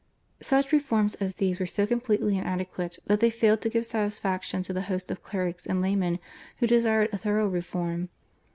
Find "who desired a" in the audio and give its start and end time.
6.57-7.19